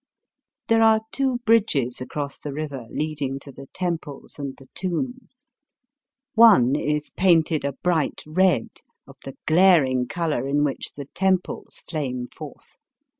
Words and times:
There 0.67 0.81
are 0.81 1.01
two 1.11 1.37
bridges 1.45 2.01
across 2.01 2.39
the 2.39 2.51
river 2.51 2.87
lead^p 2.91 3.21
ing 3.21 3.39
to 3.41 3.51
the 3.51 3.67
temples 3.71 4.39
and 4.39 4.55
the 4.57 4.65
tombs. 4.73 5.45
One 6.33 6.75
is 6.75 7.11
painted 7.11 7.63
a 7.63 7.73
bright 7.73 8.21
red, 8.25 8.69
of 9.05 9.17
the 9.23 9.37
glaring 9.45 10.07
colour 10.07 10.47
in 10.47 10.63
which 10.63 10.93
the 10.95 11.05
temples 11.13 11.83
flame 11.87 12.25
forth. 12.35 12.77